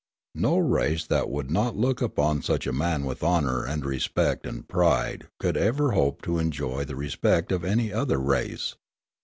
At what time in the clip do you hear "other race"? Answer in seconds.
7.93-8.73